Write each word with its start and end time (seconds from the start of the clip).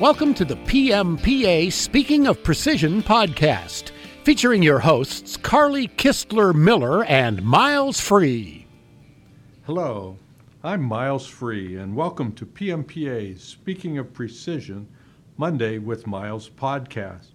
Welcome 0.00 0.32
to 0.36 0.46
the 0.46 0.56
PMPA 0.56 1.70
Speaking 1.70 2.26
of 2.26 2.42
Precision 2.42 3.02
podcast, 3.02 3.90
featuring 4.24 4.62
your 4.62 4.78
hosts 4.78 5.36
Carly 5.36 5.88
Kistler 5.88 6.54
Miller 6.54 7.04
and 7.04 7.42
Miles 7.42 8.00
Free. 8.00 8.66
Hello, 9.64 10.16
I'm 10.64 10.82
Miles 10.82 11.26
Free, 11.26 11.76
and 11.76 11.94
welcome 11.94 12.32
to 12.32 12.46
PMPA 12.46 13.38
Speaking 13.38 13.98
of 13.98 14.14
Precision 14.14 14.88
Monday 15.36 15.76
with 15.76 16.06
Miles 16.06 16.48
podcast. 16.48 17.32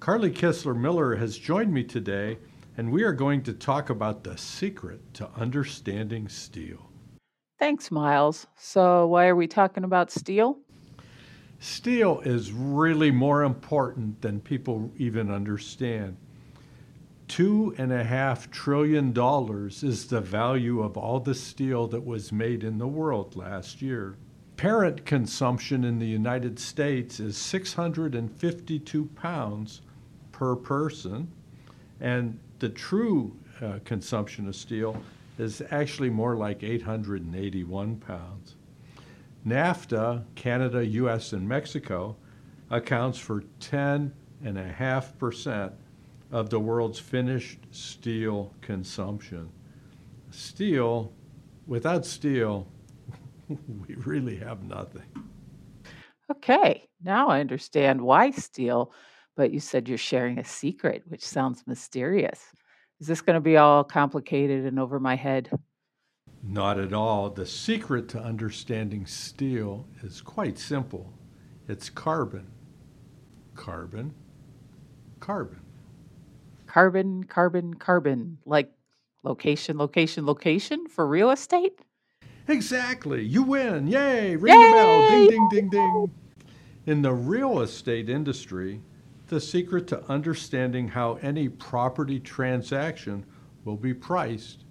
Carly 0.00 0.32
Kistler 0.32 0.76
Miller 0.76 1.14
has 1.14 1.38
joined 1.38 1.72
me 1.72 1.84
today, 1.84 2.38
and 2.76 2.90
we 2.90 3.04
are 3.04 3.12
going 3.12 3.40
to 3.44 3.52
talk 3.52 3.88
about 3.90 4.24
the 4.24 4.36
secret 4.36 5.14
to 5.14 5.30
understanding 5.36 6.28
steel. 6.28 6.90
Thanks, 7.60 7.92
Miles. 7.92 8.48
So, 8.56 9.06
why 9.06 9.28
are 9.28 9.36
we 9.36 9.46
talking 9.46 9.84
about 9.84 10.10
steel? 10.10 10.58
Steel 11.64 12.20
is 12.26 12.52
really 12.52 13.10
more 13.10 13.42
important 13.42 14.20
than 14.20 14.38
people 14.38 14.92
even 14.98 15.30
understand. 15.30 16.14
Two 17.26 17.74
and 17.78 17.90
a 17.90 18.04
half 18.04 18.50
trillion 18.50 19.14
dollars 19.14 19.82
is 19.82 20.06
the 20.06 20.20
value 20.20 20.82
of 20.82 20.98
all 20.98 21.20
the 21.20 21.34
steel 21.34 21.86
that 21.86 22.04
was 22.04 22.30
made 22.30 22.64
in 22.64 22.76
the 22.76 22.86
world 22.86 23.34
last 23.34 23.80
year. 23.80 24.14
Parent 24.58 25.06
consumption 25.06 25.84
in 25.84 25.98
the 25.98 26.06
United 26.06 26.58
States 26.58 27.18
is 27.18 27.34
652 27.38 29.06
pounds 29.14 29.80
per 30.32 30.54
person, 30.54 31.26
and 31.98 32.38
the 32.58 32.68
true 32.68 33.34
uh, 33.62 33.78
consumption 33.86 34.46
of 34.48 34.54
steel 34.54 35.00
is 35.38 35.62
actually 35.70 36.10
more 36.10 36.36
like 36.36 36.62
881 36.62 37.96
pounds. 37.96 38.56
NAFTA, 39.46 40.24
Canada, 40.34 40.84
US, 40.86 41.32
and 41.32 41.48
Mexico, 41.48 42.16
accounts 42.70 43.18
for 43.18 43.44
10.5% 43.60 45.72
of 46.32 46.50
the 46.50 46.58
world's 46.58 46.98
finished 46.98 47.60
steel 47.70 48.52
consumption. 48.60 49.48
Steel, 50.30 51.12
without 51.66 52.04
steel, 52.06 52.66
we 53.48 53.94
really 53.96 54.36
have 54.36 54.64
nothing. 54.64 55.04
Okay, 56.30 56.88
now 57.02 57.28
I 57.28 57.40
understand 57.40 58.00
why 58.00 58.30
steel, 58.30 58.92
but 59.36 59.52
you 59.52 59.60
said 59.60 59.86
you're 59.88 59.98
sharing 59.98 60.38
a 60.38 60.44
secret, 60.44 61.02
which 61.06 61.24
sounds 61.24 61.62
mysterious. 61.66 62.40
Is 63.00 63.06
this 63.06 63.20
going 63.20 63.34
to 63.34 63.40
be 63.40 63.58
all 63.58 63.84
complicated 63.84 64.64
and 64.64 64.80
over 64.80 64.98
my 64.98 65.16
head? 65.16 65.50
Not 66.46 66.78
at 66.78 66.92
all. 66.92 67.30
The 67.30 67.46
secret 67.46 68.08
to 68.10 68.20
understanding 68.20 69.06
steel 69.06 69.86
is 70.02 70.20
quite 70.20 70.58
simple 70.58 71.12
it's 71.66 71.88
carbon. 71.88 72.46
Carbon. 73.54 74.12
Carbon. 75.18 75.60
Carbon, 76.66 77.24
carbon, 77.24 77.74
carbon. 77.74 78.38
Like 78.44 78.70
location, 79.22 79.78
location, 79.78 80.26
location 80.26 80.86
for 80.88 81.06
real 81.06 81.30
estate? 81.30 81.80
Exactly. 82.48 83.22
You 83.22 83.44
win. 83.44 83.86
Yay. 83.86 84.36
Ring 84.36 84.54
Yay! 84.54 84.66
the 84.66 84.72
bell. 84.72 85.08
Ding, 85.08 85.28
ding, 85.30 85.48
ding, 85.48 85.70
ding. 85.70 86.10
In 86.84 87.00
the 87.00 87.14
real 87.14 87.60
estate 87.60 88.10
industry, 88.10 88.82
the 89.28 89.40
secret 89.40 89.86
to 89.86 90.04
understanding 90.10 90.88
how 90.88 91.14
any 91.22 91.48
property 91.48 92.20
transaction 92.20 93.24
will 93.64 93.76
be 93.76 93.94
priced 93.94 94.63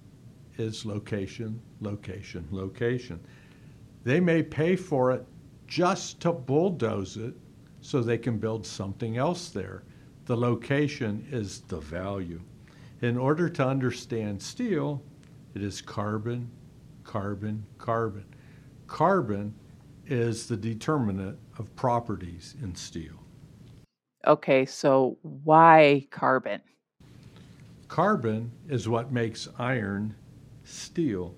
is 0.58 0.86
location, 0.86 1.62
location, 1.81 2.47
location. 2.52 3.19
They 4.03 4.19
may 4.19 4.44
pay 4.44 4.75
for 4.75 5.12
it 5.12 5.25
just 5.68 6.19
to 6.22 6.31
bulldoze 6.31 7.18
it 7.18 7.34
so 7.81 8.02
they 8.02 8.18
can 8.18 8.38
build 8.38 8.66
something 8.66 9.18
else 9.18 9.50
there. 9.50 9.84
The 10.25 10.38
location 10.38 11.25
is 11.31 11.62
the 11.62 11.80
value. 11.80 12.42
In 13.02 13.18
order 13.18 13.50
to 13.50 13.68
understand 13.68 14.42
steel, 14.42 15.03
it 15.53 15.62
is 15.62 15.81
carbon, 15.81 16.50
carbon, 17.03 17.66
carbon. 17.78 18.25
Carbon 18.88 19.53
is 20.08 20.47
the 20.47 20.58
determinant 20.58 21.38
of 21.58 21.75
properties 21.75 22.56
in 22.62 22.75
steel. 22.75 23.16
Okay, 24.25 24.66
so 24.66 25.18
why 25.22 26.08
carbon? 26.12 26.62
Carbon 27.90 28.52
is 28.69 28.88
what 28.88 29.12
makes 29.12 29.50
iron 29.59 30.16
steel. 30.63 31.35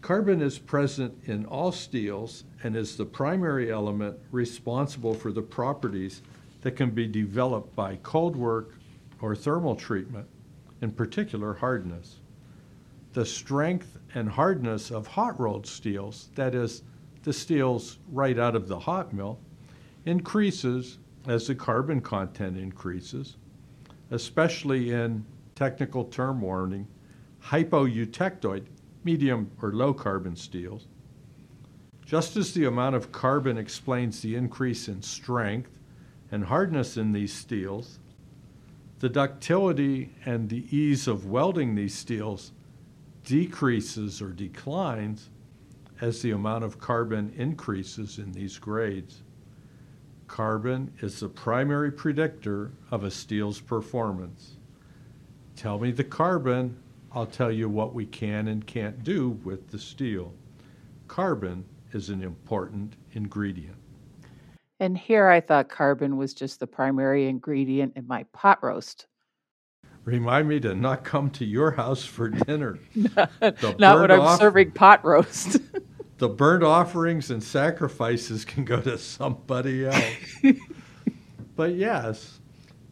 Carbon 0.00 0.40
is 0.40 0.58
present 0.58 1.14
in 1.24 1.44
all 1.46 1.72
steels 1.72 2.44
and 2.62 2.76
is 2.76 2.96
the 2.96 3.04
primary 3.04 3.72
element 3.72 4.18
responsible 4.30 5.14
for 5.14 5.32
the 5.32 5.42
properties 5.42 6.22
that 6.60 6.76
can 6.76 6.90
be 6.90 7.06
developed 7.06 7.74
by 7.74 7.96
cold 8.02 8.36
work 8.36 8.74
or 9.20 9.34
thermal 9.34 9.74
treatment, 9.74 10.26
in 10.80 10.90
particular 10.92 11.54
hardness. 11.54 12.20
The 13.14 13.26
strength 13.26 13.98
and 14.14 14.28
hardness 14.28 14.90
of 14.90 15.06
hot 15.06 15.40
rolled 15.40 15.66
steels, 15.66 16.28
that 16.34 16.54
is, 16.54 16.82
the 17.22 17.32
steels 17.32 17.98
right 18.12 18.38
out 18.38 18.54
of 18.54 18.68
the 18.68 18.78
hot 18.78 19.12
mill, 19.12 19.38
increases 20.04 20.98
as 21.26 21.48
the 21.48 21.54
carbon 21.54 22.00
content 22.00 22.56
increases, 22.56 23.36
especially 24.10 24.92
in 24.92 25.24
technical 25.54 26.04
term 26.04 26.40
warning 26.40 26.86
hypoeutectoid, 27.48 28.66
medium 29.04 29.50
or 29.62 29.72
low 29.72 29.94
carbon 29.94 30.36
steels. 30.36 30.86
Just 32.04 32.36
as 32.36 32.54
the 32.54 32.64
amount 32.64 32.94
of 32.94 33.12
carbon 33.12 33.58
explains 33.58 34.20
the 34.20 34.34
increase 34.34 34.88
in 34.88 35.02
strength 35.02 35.70
and 36.30 36.44
hardness 36.44 36.96
in 36.96 37.12
these 37.12 37.32
steels, 37.32 37.98
the 38.98 39.08
ductility 39.08 40.14
and 40.24 40.48
the 40.48 40.64
ease 40.76 41.06
of 41.06 41.26
welding 41.26 41.74
these 41.74 41.94
steels 41.94 42.52
decreases 43.24 44.22
or 44.22 44.30
declines 44.30 45.30
as 46.00 46.22
the 46.22 46.30
amount 46.30 46.64
of 46.64 46.78
carbon 46.78 47.32
increases 47.36 48.18
in 48.18 48.32
these 48.32 48.58
grades. 48.58 49.22
Carbon 50.26 50.92
is 51.00 51.20
the 51.20 51.28
primary 51.28 51.92
predictor 51.92 52.72
of 52.90 53.04
a 53.04 53.10
steel's 53.10 53.60
performance. 53.60 54.56
Tell 55.54 55.78
me 55.78 55.90
the 55.90 56.04
carbon, 56.04 56.76
I'll 57.16 57.24
tell 57.24 57.50
you 57.50 57.70
what 57.70 57.94
we 57.94 58.04
can 58.04 58.48
and 58.48 58.66
can't 58.66 59.02
do 59.02 59.40
with 59.42 59.70
the 59.70 59.78
steel. 59.78 60.34
Carbon 61.08 61.64
is 61.92 62.10
an 62.10 62.22
important 62.22 62.92
ingredient. 63.12 63.78
And 64.80 64.98
here 64.98 65.26
I 65.26 65.40
thought 65.40 65.70
carbon 65.70 66.18
was 66.18 66.34
just 66.34 66.60
the 66.60 66.66
primary 66.66 67.26
ingredient 67.26 67.94
in 67.96 68.06
my 68.06 68.24
pot 68.34 68.62
roast. 68.62 69.06
Remind 70.04 70.46
me 70.46 70.60
to 70.60 70.74
not 70.74 71.04
come 71.04 71.30
to 71.30 71.46
your 71.46 71.70
house 71.70 72.04
for 72.04 72.28
dinner. 72.28 72.78
not 72.94 73.30
when 73.80 74.10
I'm 74.10 74.20
off- 74.20 74.38
serving 74.38 74.72
pot 74.72 75.02
roast. 75.02 75.56
the 76.18 76.28
burnt 76.28 76.64
offerings 76.64 77.30
and 77.30 77.42
sacrifices 77.42 78.44
can 78.44 78.66
go 78.66 78.82
to 78.82 78.98
somebody 78.98 79.86
else. 79.86 80.36
but 81.56 81.76
yes, 81.76 82.40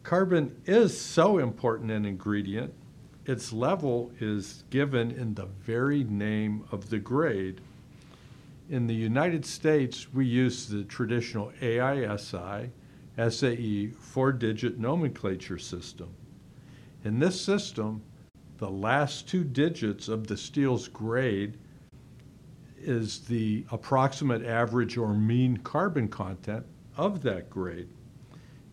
carbon 0.01 0.59
is 0.65 0.99
so 0.99 1.37
important 1.37 1.91
an 1.91 2.05
ingredient 2.05 2.73
its 3.25 3.51
level 3.51 4.11
is 4.19 4.63
given 4.69 5.11
in 5.11 5.33
the 5.33 5.45
very 5.45 6.03
name 6.03 6.63
of 6.71 6.89
the 6.89 6.99
grade. 6.99 7.61
In 8.69 8.87
the 8.87 8.95
United 8.95 9.45
States, 9.45 10.13
we 10.13 10.25
use 10.25 10.67
the 10.67 10.83
traditional 10.83 11.51
AISI 11.61 12.69
SAE 13.17 13.87
four 13.99 14.31
digit 14.31 14.77
nomenclature 14.77 15.57
system. 15.57 16.09
In 17.03 17.19
this 17.19 17.39
system, 17.39 18.01
the 18.57 18.69
last 18.69 19.27
two 19.27 19.43
digits 19.43 20.07
of 20.07 20.27
the 20.27 20.37
steel's 20.37 20.87
grade 20.87 21.57
is 22.79 23.19
the 23.21 23.65
approximate 23.71 24.45
average 24.45 24.97
or 24.97 25.13
mean 25.13 25.57
carbon 25.57 26.07
content 26.07 26.65
of 26.97 27.21
that 27.23 27.49
grade. 27.49 27.89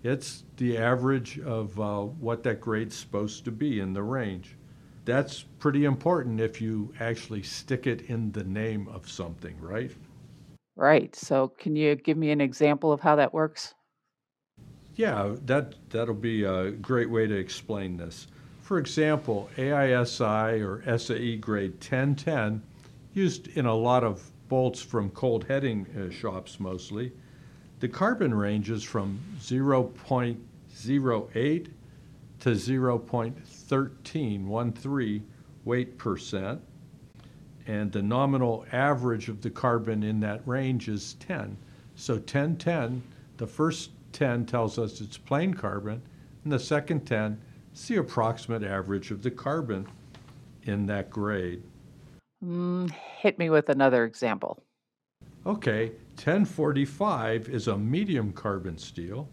It's 0.02 0.44
the 0.56 0.78
average 0.78 1.38
of 1.38 1.78
uh, 1.78 2.00
what 2.00 2.42
that 2.42 2.60
grade's 2.60 2.96
supposed 2.96 3.44
to 3.44 3.52
be 3.52 3.78
in 3.80 3.92
the 3.92 4.02
range. 4.02 4.56
That's 5.04 5.42
pretty 5.42 5.84
important 5.84 6.40
if 6.40 6.60
you 6.60 6.92
actually 7.00 7.42
stick 7.42 7.86
it 7.86 8.02
in 8.02 8.32
the 8.32 8.44
name 8.44 8.88
of 8.88 9.08
something, 9.08 9.56
right? 9.60 9.92
Right. 10.76 11.14
So, 11.14 11.48
can 11.48 11.76
you 11.76 11.94
give 11.96 12.16
me 12.16 12.30
an 12.30 12.40
example 12.40 12.92
of 12.92 13.00
how 13.00 13.16
that 13.16 13.32
works? 13.32 13.74
Yeah, 14.94 15.34
that 15.46 15.74
that'll 15.90 16.14
be 16.14 16.44
a 16.44 16.70
great 16.72 17.10
way 17.10 17.26
to 17.26 17.34
explain 17.34 17.96
this. 17.96 18.26
For 18.60 18.78
example, 18.78 19.50
AISI 19.56 20.60
or 20.60 20.98
SAE 20.98 21.36
grade 21.36 21.72
1010, 21.72 22.62
used 23.14 23.48
in 23.48 23.66
a 23.66 23.74
lot 23.74 24.04
of 24.04 24.30
bolts 24.48 24.80
from 24.80 25.10
cold 25.10 25.44
heading 25.44 25.86
uh, 25.96 26.10
shops 26.10 26.60
mostly, 26.60 27.12
the 27.82 27.88
carbon 27.88 28.32
ranges 28.32 28.82
from 28.84 29.18
0.08 29.40 31.68
to 32.38 32.50
0.1313 32.50 35.22
weight 35.64 35.98
percent, 35.98 36.60
and 37.66 37.90
the 37.90 38.00
nominal 38.00 38.64
average 38.70 39.28
of 39.28 39.40
the 39.40 39.50
carbon 39.50 40.04
in 40.04 40.20
that 40.20 40.46
range 40.46 40.88
is 40.88 41.14
10. 41.14 41.56
So 41.96 42.14
1010 42.14 43.02
The 43.38 43.48
first 43.48 43.90
10 44.12 44.46
tells 44.46 44.78
us 44.78 45.00
it's 45.00 45.18
plain 45.18 45.52
carbon, 45.52 46.00
and 46.44 46.52
the 46.52 46.60
second 46.60 47.04
10 47.04 47.36
is 47.74 47.88
the 47.88 47.96
approximate 47.96 48.62
average 48.62 49.10
of 49.10 49.24
the 49.24 49.30
carbon 49.32 49.88
in 50.62 50.86
that 50.86 51.10
grade. 51.10 51.64
Mm, 52.44 52.92
hit 53.18 53.40
me 53.40 53.50
with 53.50 53.70
another 53.70 54.04
example. 54.04 54.62
Okay, 55.44 55.90
1045 56.16 57.48
is 57.48 57.68
a 57.68 57.76
medium 57.76 58.32
carbon 58.32 58.78
steel, 58.78 59.28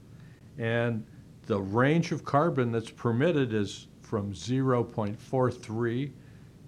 and 0.57 1.05
the 1.45 1.59
range 1.59 2.11
of 2.11 2.23
carbon 2.23 2.71
that's 2.71 2.91
permitted 2.91 3.53
is 3.53 3.87
from 4.01 4.33
0.43 4.33 6.11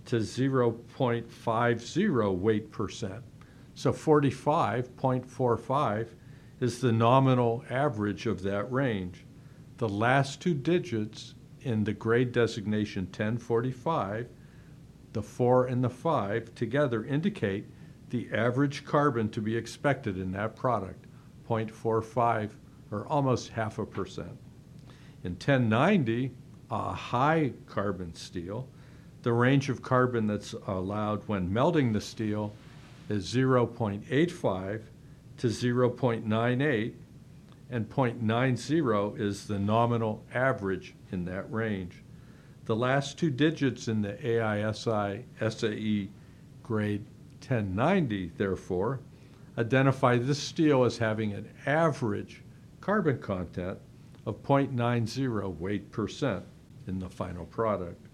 to 0.06 0.18
0.50 0.18 2.38
weight 2.38 2.72
percent. 2.72 3.24
So 3.74 3.92
45.45 3.92 6.10
is 6.60 6.80
the 6.80 6.92
nominal 6.92 7.66
average 7.70 8.28
of 8.28 8.44
that 8.44 8.72
range. 8.72 9.26
The 9.78 9.90
last 9.90 10.42
two 10.42 10.54
digits 10.54 11.34
in 11.62 11.84
the 11.84 11.94
grade 11.94 12.32
designation 12.32 13.06
1045, 13.06 14.30
the 15.14 15.24
4 15.24 15.66
and 15.66 15.84
the 15.84 15.90
5 15.90 16.56
together 16.56 17.04
indicate 17.04 17.66
the 18.12 18.30
average 18.34 18.86
carbon 18.86 19.30
to 19.30 19.42
be 19.42 19.56
expected 19.58 20.18
in 20.18 20.32
that 20.34 20.56
product, 20.56 21.06
0.45 21.50 22.52
or 22.92 23.08
almost 23.08 23.50
half 23.50 23.80
a 23.80 23.86
percent. 23.86 24.38
In 25.24 25.32
1090, 25.34 26.32
a 26.70 26.94
high 26.94 27.54
carbon 27.68 28.14
steel, 28.14 28.68
the 29.24 29.34
range 29.34 29.70
of 29.70 29.82
carbon 29.82 30.28
that's 30.28 30.54
allowed 30.68 31.28
when 31.28 31.52
melting 31.52 31.94
the 31.94 32.02
steel 32.02 32.54
is 33.10 33.34
0.85 33.34 34.82
to 35.38 35.48
0.98, 35.48 36.94
and 37.70 37.90
0.90 37.90 39.20
is 39.20 39.48
the 39.48 39.60
nominal 39.60 40.24
average 40.34 40.96
in 41.12 41.26
that 41.26 41.52
range. 41.52 42.04
The 42.66 42.76
last 42.76 43.18
two 43.18 43.30
digits 43.30 43.88
in 43.88 44.02
the 44.02 44.14
AISI 44.14 45.24
SAE 45.40 46.10
grade 46.64 47.06
1090, 47.42 48.32
therefore, 48.38 49.00
identify 49.58 50.18
this 50.18 50.40
steel 50.40 50.84
as 50.84 50.98
having 50.98 51.34
an 51.34 51.50
average 51.66 52.42
carbon 52.80 53.20
content 53.20 53.78
of 54.26 54.42
0.90 54.44 55.58
weight 55.58 55.92
percent 55.92 56.44
in 56.88 57.00
the 57.00 57.10
final 57.10 57.46
product. 57.46 58.08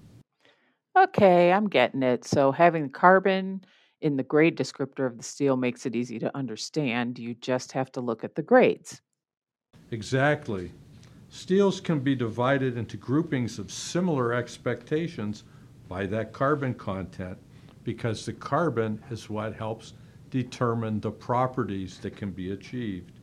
Okay, 0.98 1.52
I'm 1.52 1.68
getting 1.68 2.02
it. 2.02 2.26
So 2.26 2.52
having 2.52 2.90
carbon 2.90 3.64
in 4.02 4.18
the 4.18 4.24
grade 4.24 4.58
descriptor 4.58 5.06
of 5.06 5.18
the 5.18 5.24
steel 5.24 5.56
makes 5.56 5.86
it 5.86 5.96
easy 5.96 6.20
to 6.20 6.36
understand. 6.36 7.20
You 7.20 7.36
just 7.36 7.72
have 7.74 7.92
to 7.94 8.02
look 8.02 8.24
at 8.24 8.36
the 8.36 8.42
grades. 8.42 9.02
Exactly. 9.92 10.72
Steels 11.30 11.80
can 11.80 12.00
be 12.00 12.16
divided 12.16 12.78
into 12.78 12.98
groupings 12.98 13.60
of 13.60 13.72
similar 13.72 14.34
expectations 14.34 15.44
by 15.88 16.06
that 16.08 16.34
carbon 16.34 16.74
content 16.74 17.38
because 17.88 18.26
the 18.26 18.34
carbon 18.34 19.02
is 19.10 19.30
what 19.30 19.56
helps 19.56 19.94
determine 20.30 21.00
the 21.00 21.10
properties 21.10 22.00
that 22.00 22.18
can 22.18 22.32
be 22.32 22.52
achieved. 22.52 23.14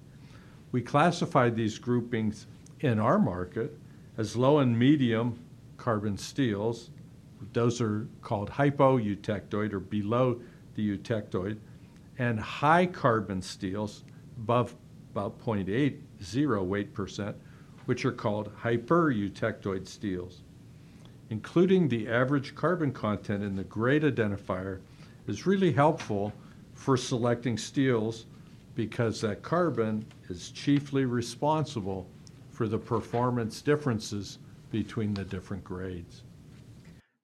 We 0.72 0.80
classify 0.80 1.50
these 1.50 1.78
groupings 1.78 2.46
in 2.80 2.98
our 2.98 3.18
market 3.18 3.78
as 4.16 4.36
low 4.36 4.60
and 4.60 4.78
medium 4.78 5.38
carbon 5.76 6.16
steels. 6.16 6.88
Those 7.52 7.82
are 7.82 8.08
called 8.22 8.48
hypoeutectoid 8.48 9.74
or 9.74 9.80
below 9.80 10.40
the 10.76 10.96
eutectoid, 10.96 11.58
and 12.18 12.40
high 12.40 12.86
carbon 12.86 13.42
steels 13.42 14.02
above 14.38 14.74
about 15.12 15.38
0.80 15.44 16.66
weight 16.66 16.94
percent, 16.94 17.36
which 17.84 18.06
are 18.06 18.12
called 18.12 18.50
hypereutectoid 18.62 19.86
steels. 19.86 20.40
Including 21.34 21.88
the 21.88 22.06
average 22.06 22.54
carbon 22.54 22.92
content 22.92 23.42
in 23.42 23.56
the 23.56 23.64
grade 23.64 24.04
identifier 24.04 24.78
is 25.26 25.46
really 25.46 25.72
helpful 25.72 26.32
for 26.74 26.96
selecting 26.96 27.58
steels 27.58 28.26
because 28.76 29.20
that 29.20 29.42
carbon 29.42 30.06
is 30.28 30.50
chiefly 30.50 31.04
responsible 31.06 32.06
for 32.52 32.68
the 32.68 32.78
performance 32.78 33.62
differences 33.62 34.38
between 34.70 35.12
the 35.12 35.24
different 35.24 35.64
grades. 35.64 36.22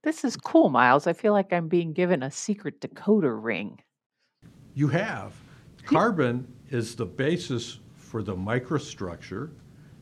This 0.02 0.24
is 0.24 0.36
cool, 0.36 0.70
Miles. 0.70 1.06
I 1.06 1.12
feel 1.12 1.32
like 1.32 1.52
I'm 1.52 1.68
being 1.68 1.92
given 1.92 2.24
a 2.24 2.32
secret 2.32 2.80
decoder 2.80 3.40
ring. 3.40 3.80
You 4.74 4.88
have. 4.88 5.34
Carbon 5.84 6.52
is 6.70 6.96
the 6.96 7.06
basis 7.06 7.78
for 7.96 8.24
the 8.24 8.34
microstructure 8.34 9.50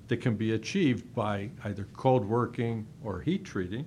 that 0.06 0.22
can 0.22 0.34
be 0.34 0.52
achieved 0.52 1.14
by 1.14 1.50
either 1.64 1.86
cold 1.92 2.24
working 2.24 2.86
or 3.04 3.20
heat 3.20 3.44
treating. 3.44 3.84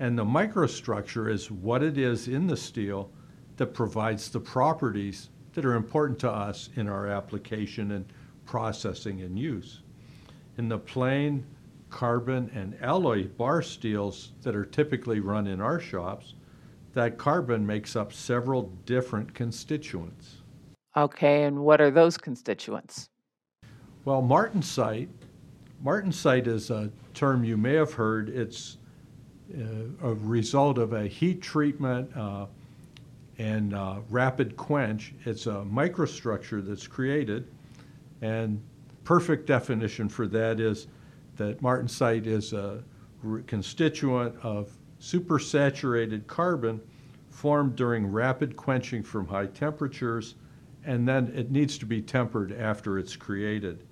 And 0.00 0.18
the 0.18 0.24
microstructure 0.24 1.30
is 1.30 1.50
what 1.50 1.82
it 1.82 1.98
is 1.98 2.26
in 2.26 2.46
the 2.46 2.56
steel 2.56 3.12
that 3.58 3.74
provides 3.74 4.30
the 4.30 4.40
properties 4.40 5.28
that 5.52 5.66
are 5.66 5.74
important 5.74 6.18
to 6.20 6.30
us 6.30 6.70
in 6.74 6.88
our 6.88 7.06
application 7.06 7.92
and 7.92 8.06
processing 8.46 9.20
and 9.20 9.38
use. 9.38 9.82
In 10.56 10.70
the 10.70 10.78
plain 10.78 11.44
carbon 11.90 12.50
and 12.54 12.78
alloy 12.80 13.26
bar 13.26 13.60
steels 13.60 14.32
that 14.40 14.56
are 14.56 14.64
typically 14.64 15.20
run 15.20 15.46
in 15.46 15.60
our 15.60 15.78
shops, 15.78 16.32
that 16.94 17.18
carbon 17.18 17.66
makes 17.66 17.94
up 17.94 18.10
several 18.10 18.72
different 18.86 19.34
constituents. 19.34 20.38
Okay, 20.96 21.44
and 21.44 21.58
what 21.58 21.78
are 21.80 21.90
those 21.90 22.16
constituents? 22.16 23.10
Well, 24.06 24.22
martensite, 24.22 25.08
martensite 25.84 26.46
is 26.46 26.70
a 26.70 26.90
term 27.12 27.44
you 27.44 27.58
may 27.58 27.74
have 27.74 27.92
heard. 27.92 28.30
It's 28.30 28.78
a 30.02 30.14
result 30.14 30.78
of 30.78 30.92
a 30.92 31.06
heat 31.06 31.42
treatment 31.42 32.10
uh, 32.16 32.46
and 33.38 33.74
uh, 33.74 34.00
rapid 34.10 34.56
quench. 34.56 35.14
It's 35.24 35.46
a 35.46 35.64
microstructure 35.70 36.64
that's 36.66 36.86
created, 36.86 37.48
and 38.20 38.62
perfect 39.04 39.46
definition 39.46 40.08
for 40.08 40.26
that 40.28 40.60
is 40.60 40.86
that 41.36 41.60
martensite 41.62 42.26
is 42.26 42.52
a 42.52 42.82
constituent 43.46 44.34
of 44.42 44.70
supersaturated 45.00 46.26
carbon 46.26 46.80
formed 47.30 47.76
during 47.76 48.06
rapid 48.06 48.56
quenching 48.56 49.02
from 49.02 49.26
high 49.26 49.46
temperatures, 49.46 50.34
and 50.84 51.08
then 51.08 51.32
it 51.34 51.50
needs 51.50 51.78
to 51.78 51.86
be 51.86 52.02
tempered 52.02 52.52
after 52.52 52.98
it's 52.98 53.16
created. 53.16 53.84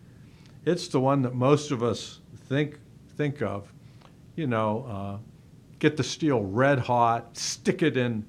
It's 0.65 0.89
the 0.89 1.01
one 1.01 1.23
that 1.23 1.35
most 1.35 1.71
of 1.71 1.83
us 1.83 2.21
think 2.49 2.79
think 3.17 3.41
of. 3.43 3.73
You 4.37 4.47
know, 4.47 4.87
uh, 4.89 5.28
get 5.79 5.97
the 5.97 6.05
steel 6.05 6.43
red 6.43 6.79
hot, 6.79 7.37
stick 7.37 7.83
it 7.83 7.97
in 7.97 8.25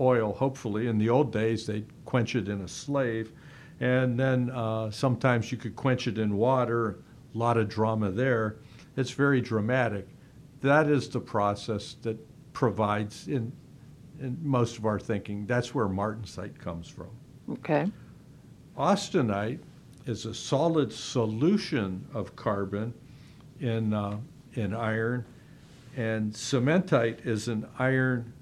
oil. 0.00 0.32
Hopefully, 0.32 0.88
in 0.88 0.98
the 0.98 1.08
old 1.08 1.32
days 1.32 1.66
they'd 1.66 1.86
quench 2.04 2.34
it 2.34 2.48
in 2.48 2.62
a 2.62 2.68
slave, 2.68 3.32
and 3.80 4.18
then 4.18 4.50
uh, 4.50 4.90
sometimes 4.90 5.50
you 5.50 5.58
could 5.58 5.76
quench 5.76 6.06
it 6.06 6.18
in 6.18 6.36
water 6.36 6.98
a 7.34 7.38
lot 7.38 7.56
of 7.56 7.68
drama 7.68 8.10
there. 8.10 8.56
It's 8.96 9.10
very 9.10 9.40
dramatic. 9.40 10.06
That 10.60 10.88
is 10.88 11.08
the 11.08 11.20
process 11.20 11.96
that 12.02 12.18
provides 12.52 13.28
in 13.28 13.52
in 14.20 14.38
most 14.40 14.78
of 14.78 14.86
our 14.86 15.00
thinking. 15.00 15.46
That's 15.46 15.74
where 15.74 15.86
martensite 15.88 16.58
comes 16.58 16.88
from. 16.88 17.10
Okay. 17.50 17.90
Austenite 18.78 19.58
is 20.06 20.26
a 20.26 20.34
solid 20.34 20.92
solution 20.92 22.06
of 22.14 22.36
carbon 22.36 22.94
in 23.60 23.92
uh, 23.92 24.18
in 24.54 24.74
iron, 24.74 25.24
and 25.96 26.32
cementite 26.32 27.26
is 27.26 27.48
an 27.48 27.66
iron 27.78 28.32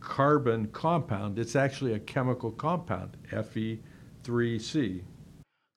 carbon 0.00 0.66
compound. 0.68 1.38
It's 1.38 1.56
actually 1.56 1.92
a 1.94 1.98
chemical 1.98 2.50
compound, 2.50 3.16
Fe3C. 3.30 5.02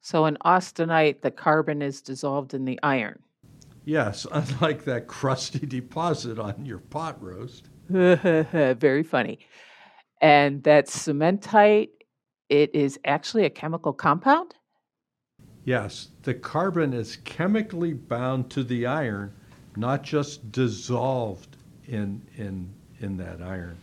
So 0.01 0.25
in 0.25 0.37
austenite, 0.45 1.21
the 1.21 1.31
carbon 1.31 1.81
is 1.81 2.01
dissolved 2.01 2.53
in 2.53 2.65
the 2.65 2.79
iron. 2.83 3.19
Yes, 3.85 4.25
unlike 4.31 4.85
that 4.85 5.07
crusty 5.07 5.65
deposit 5.65 6.39
on 6.39 6.65
your 6.65 6.79
pot 6.79 7.21
roast. 7.21 7.69
Very 7.89 9.03
funny. 9.03 9.39
And 10.21 10.63
that 10.63 10.87
cementite, 10.87 11.89
it 12.49 12.73
is 12.73 12.99
actually 13.03 13.45
a 13.45 13.49
chemical 13.49 13.93
compound? 13.93 14.53
Yes, 15.65 16.09
the 16.23 16.33
carbon 16.33 16.93
is 16.93 17.17
chemically 17.17 17.93
bound 17.93 18.49
to 18.51 18.63
the 18.63 18.85
iron, 18.85 19.33
not 19.77 20.03
just 20.03 20.51
dissolved 20.51 21.57
in, 21.87 22.21
in, 22.37 22.69
in 22.99 23.17
that 23.17 23.41
iron. 23.41 23.77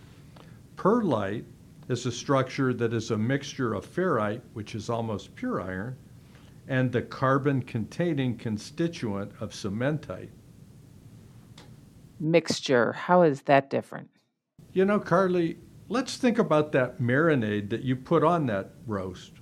Pearlite 0.76 1.44
is 1.88 2.06
a 2.06 2.12
structure 2.12 2.72
that 2.72 2.94
is 2.94 3.10
a 3.10 3.18
mixture 3.18 3.74
of 3.74 3.84
ferrite, 3.84 4.40
which 4.52 4.74
is 4.74 4.88
almost 4.88 5.34
pure 5.34 5.60
iron, 5.60 5.96
and 6.68 6.92
the 6.92 7.02
carbon 7.02 7.60
containing 7.62 8.36
constituent 8.36 9.32
of 9.40 9.50
cementite. 9.50 10.30
Mixture, 12.20 12.92
how 12.92 13.22
is 13.22 13.42
that 13.42 13.70
different? 13.70 14.08
You 14.72 14.84
know, 14.84 15.00
Carly, 15.00 15.58
let's 15.88 16.16
think 16.16 16.38
about 16.38 16.70
that 16.72 17.00
marinade 17.00 17.70
that 17.70 17.82
you 17.82 17.96
put 17.96 18.22
on 18.22 18.46
that 18.46 18.70
roast 18.86 19.32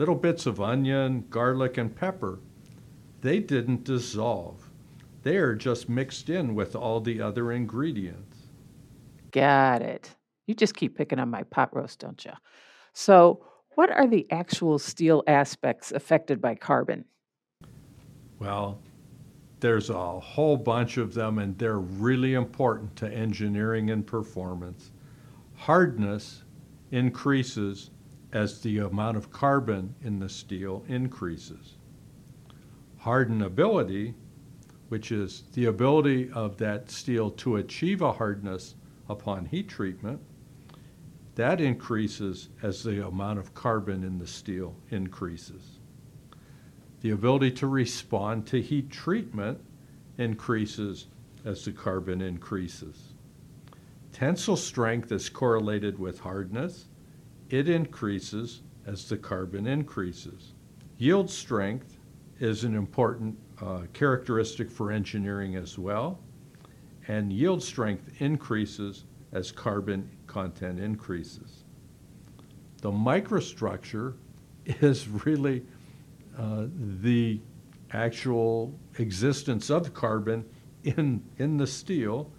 little 0.00 0.14
bits 0.14 0.46
of 0.46 0.58
onion, 0.62 1.26
garlic, 1.28 1.76
and 1.76 1.94
pepper. 1.94 2.38
they 3.20 3.38
didn't 3.38 3.84
dissolve. 3.84 4.69
They 5.22 5.36
are 5.36 5.54
just 5.54 5.88
mixed 5.88 6.30
in 6.30 6.54
with 6.54 6.74
all 6.74 7.00
the 7.00 7.20
other 7.20 7.52
ingredients. 7.52 8.38
Got 9.32 9.82
it. 9.82 10.14
You 10.46 10.54
just 10.54 10.74
keep 10.74 10.96
picking 10.96 11.18
on 11.18 11.28
my 11.28 11.42
pot 11.44 11.74
roast, 11.74 12.00
don't 12.00 12.24
you? 12.24 12.32
So, 12.92 13.44
what 13.76 13.90
are 13.90 14.06
the 14.06 14.26
actual 14.30 14.78
steel 14.78 15.22
aspects 15.26 15.92
affected 15.92 16.40
by 16.40 16.54
carbon? 16.56 17.04
Well, 18.38 18.80
there's 19.60 19.90
a 19.90 20.20
whole 20.20 20.56
bunch 20.56 20.96
of 20.96 21.14
them, 21.14 21.38
and 21.38 21.56
they're 21.58 21.78
really 21.78 22.34
important 22.34 22.96
to 22.96 23.12
engineering 23.12 23.90
and 23.90 24.06
performance. 24.06 24.90
Hardness 25.54 26.42
increases 26.90 27.90
as 28.32 28.60
the 28.60 28.78
amount 28.78 29.16
of 29.16 29.30
carbon 29.30 29.94
in 30.02 30.18
the 30.18 30.28
steel 30.28 30.84
increases. 30.88 31.76
Hardenability, 33.02 34.14
which 34.90 35.12
is 35.12 35.44
the 35.52 35.66
ability 35.66 36.28
of 36.32 36.56
that 36.56 36.90
steel 36.90 37.30
to 37.30 37.54
achieve 37.56 38.02
a 38.02 38.12
hardness 38.12 38.74
upon 39.08 39.46
heat 39.46 39.68
treatment, 39.68 40.20
that 41.36 41.60
increases 41.60 42.48
as 42.60 42.82
the 42.82 43.06
amount 43.06 43.38
of 43.38 43.54
carbon 43.54 44.02
in 44.02 44.18
the 44.18 44.26
steel 44.26 44.74
increases. 44.90 45.78
The 47.02 47.10
ability 47.10 47.52
to 47.52 47.68
respond 47.68 48.48
to 48.48 48.60
heat 48.60 48.90
treatment 48.90 49.60
increases 50.18 51.06
as 51.44 51.64
the 51.64 51.70
carbon 51.70 52.20
increases. 52.20 53.14
Tensile 54.12 54.56
strength 54.56 55.12
is 55.12 55.28
correlated 55.28 56.00
with 56.00 56.18
hardness. 56.18 56.88
It 57.48 57.68
increases 57.68 58.62
as 58.86 59.08
the 59.08 59.16
carbon 59.16 59.68
increases. 59.68 60.52
Yield 60.98 61.30
strength 61.30 61.96
is 62.40 62.64
an 62.64 62.74
important 62.74 63.38
uh, 63.62 63.80
characteristic 63.92 64.70
for 64.70 64.90
engineering 64.90 65.56
as 65.56 65.78
well, 65.78 66.18
and 67.08 67.32
yield 67.32 67.62
strength 67.62 68.20
increases 68.20 69.04
as 69.32 69.52
carbon 69.52 70.08
content 70.26 70.80
increases. 70.80 71.64
The 72.80 72.90
microstructure 72.90 74.14
is 74.64 75.08
really 75.08 75.64
uh, 76.38 76.66
the 77.02 77.40
actual 77.92 78.74
existence 78.98 79.70
of 79.70 79.92
carbon 79.92 80.44
in, 80.84 81.22
in 81.38 81.56
the 81.56 81.66
steel, 81.66 82.30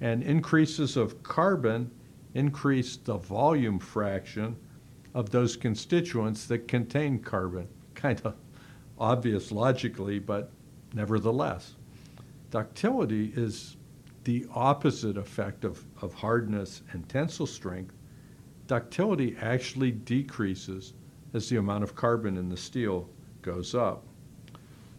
and 0.00 0.22
increases 0.22 0.96
of 0.96 1.22
carbon 1.22 1.90
increase 2.34 2.96
the 2.98 3.16
volume 3.16 3.78
fraction 3.78 4.56
of 5.14 5.30
those 5.30 5.56
constituents 5.56 6.46
that 6.46 6.68
contain 6.68 7.18
carbon. 7.18 7.66
Kind 7.94 8.20
of 8.24 8.34
obvious 8.98 9.50
logically, 9.50 10.18
but 10.18 10.50
nevertheless. 10.96 11.74
Ductility 12.50 13.32
is 13.36 13.76
the 14.24 14.46
opposite 14.52 15.16
effect 15.16 15.64
of, 15.64 15.84
of 16.02 16.14
hardness 16.14 16.82
and 16.90 17.08
tensile 17.08 17.46
strength. 17.46 17.94
Ductility 18.66 19.36
actually 19.40 19.92
decreases 19.92 20.94
as 21.34 21.48
the 21.48 21.58
amount 21.58 21.84
of 21.84 21.94
carbon 21.94 22.36
in 22.36 22.48
the 22.48 22.56
steel 22.56 23.08
goes 23.42 23.74
up. 23.74 24.04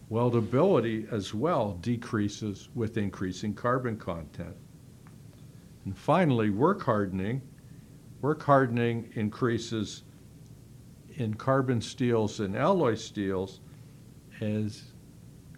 Weldability 0.10 1.12
as 1.12 1.34
well 1.34 1.74
decreases 1.82 2.70
with 2.76 2.96
increasing 2.96 3.54
carbon 3.54 3.98
content. 3.98 4.56
And 5.84 5.98
finally, 5.98 6.50
work 6.50 6.84
hardening. 6.84 7.42
Work 8.22 8.44
hardening 8.44 9.10
increases 9.16 10.04
in 11.16 11.34
carbon 11.34 11.82
steels 11.82 12.40
and 12.40 12.56
alloy 12.56 12.96
steels 12.96 13.60
as 14.40 14.84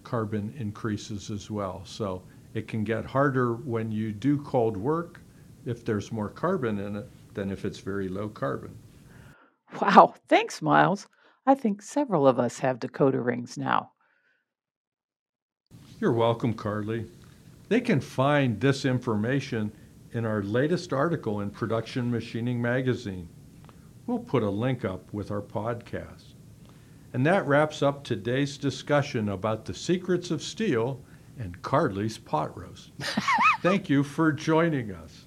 carbon 0.09 0.51
increases 0.57 1.29
as 1.29 1.51
well. 1.51 1.83
So 1.85 2.23
it 2.55 2.67
can 2.67 2.83
get 2.83 3.05
harder 3.05 3.53
when 3.53 3.91
you 3.91 4.11
do 4.11 4.41
cold 4.41 4.75
work 4.75 5.21
if 5.65 5.85
there's 5.85 6.11
more 6.11 6.29
carbon 6.29 6.79
in 6.79 6.95
it 6.95 7.09
than 7.35 7.51
if 7.51 7.63
it's 7.63 7.77
very 7.77 8.09
low 8.09 8.27
carbon. 8.27 8.75
Wow, 9.79 10.15
thanks, 10.27 10.63
Miles. 10.63 11.07
I 11.45 11.53
think 11.53 11.83
several 11.83 12.27
of 12.27 12.39
us 12.39 12.57
have 12.57 12.79
decoder 12.79 13.23
rings 13.23 13.55
now. 13.55 13.91
You're 15.99 16.11
welcome, 16.11 16.55
Carly. 16.55 17.05
They 17.67 17.81
can 17.81 18.01
find 18.01 18.59
this 18.59 18.85
information 18.85 19.71
in 20.13 20.25
our 20.25 20.41
latest 20.41 20.91
article 20.91 21.41
in 21.41 21.51
Production 21.51 22.09
Machining 22.09 22.59
Magazine. 22.59 23.29
We'll 24.07 24.17
put 24.17 24.41
a 24.41 24.49
link 24.49 24.83
up 24.83 25.13
with 25.13 25.29
our 25.29 25.41
podcast. 25.41 26.28
And 27.13 27.25
that 27.25 27.47
wraps 27.47 27.81
up 27.81 28.03
today's 28.03 28.57
discussion 28.57 29.29
about 29.29 29.65
the 29.65 29.73
secrets 29.73 30.31
of 30.31 30.43
steel 30.43 31.01
and 31.39 31.61
Carly's 31.61 32.17
pot 32.17 32.57
roast. 32.57 32.91
Thank 33.61 33.89
you 33.89 34.03
for 34.03 34.31
joining 34.31 34.91
us. 34.91 35.25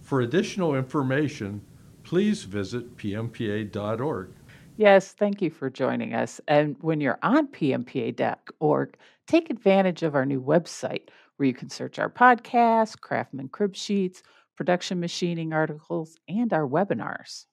For 0.00 0.20
additional 0.20 0.74
information, 0.74 1.62
please 2.02 2.44
visit 2.44 2.96
pmpa.org. 2.96 4.30
Yes, 4.76 5.12
thank 5.12 5.42
you 5.42 5.50
for 5.50 5.68
joining 5.68 6.14
us. 6.14 6.40
And 6.48 6.76
when 6.80 7.00
you're 7.00 7.18
on 7.22 7.48
pmpa.org, 7.48 8.96
take 9.26 9.50
advantage 9.50 10.02
of 10.02 10.14
our 10.14 10.26
new 10.26 10.40
website 10.40 11.08
where 11.36 11.46
you 11.46 11.54
can 11.54 11.68
search 11.68 11.98
our 11.98 12.08
podcasts, 12.08 12.98
Craftsman 12.98 13.48
crib 13.48 13.76
sheets, 13.76 14.22
production 14.56 14.98
machining 14.98 15.52
articles, 15.52 16.16
and 16.28 16.52
our 16.52 16.66
webinars. 16.66 17.46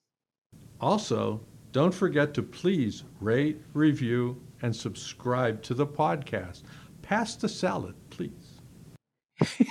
Also, 0.80 1.42
don't 1.72 1.94
forget 1.94 2.34
to 2.34 2.44
please 2.44 3.04
rate, 3.20 3.62
review, 3.74 4.42
and 4.62 4.76
subscribe 4.76 5.62
to 5.64 5.74
the 5.74 5.86
podcast. 5.86 6.64
Pass 7.02 7.36
the 7.36 7.50
salad, 7.50 7.96
please. 8.10 8.62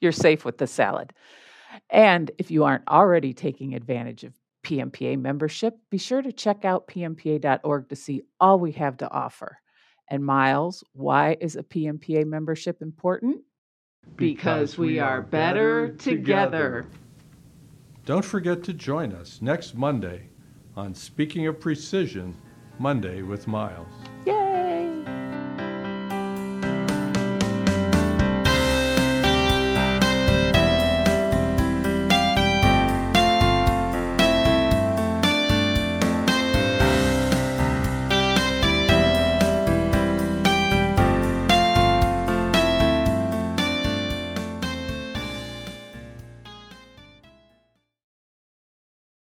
You're 0.00 0.12
safe 0.12 0.44
with 0.44 0.58
the 0.58 0.66
salad. 0.66 1.12
And 1.90 2.30
if 2.38 2.50
you 2.50 2.64
aren't 2.64 2.88
already 2.88 3.32
taking 3.32 3.74
advantage 3.74 4.24
of 4.24 4.32
PMPA 4.64 5.18
membership, 5.20 5.76
be 5.90 5.98
sure 5.98 6.22
to 6.22 6.32
check 6.32 6.64
out 6.64 6.88
pmpa.org 6.88 7.88
to 7.88 7.96
see 7.96 8.22
all 8.40 8.58
we 8.58 8.72
have 8.72 8.96
to 8.98 9.10
offer. 9.10 9.58
And 10.08 10.24
Miles, 10.24 10.84
why 10.92 11.36
is 11.40 11.56
a 11.56 11.62
PMPA 11.62 12.26
membership 12.26 12.82
important? 12.82 13.42
Because 14.16 14.76
we 14.76 14.98
are 14.98 15.22
better 15.22 15.94
together. 15.96 16.86
Don't 18.06 18.24
forget 18.24 18.62
to 18.64 18.74
join 18.74 19.14
us 19.14 19.40
next 19.40 19.74
Monday 19.74 20.28
on 20.76 20.94
Speaking 20.94 21.46
of 21.46 21.58
Precision 21.58 22.36
Monday 22.78 23.22
with 23.22 23.46
Miles. 23.46 23.88